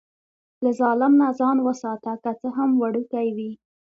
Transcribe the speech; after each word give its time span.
له 0.63 0.71
ظلم 0.79 1.13
نه 1.21 1.27
ځان 1.39 1.57
وساته، 1.67 2.11
که 2.23 2.31
څه 2.39 2.47
هم 2.57 2.69
وړوکی 2.81 3.27
وي. 3.37 3.51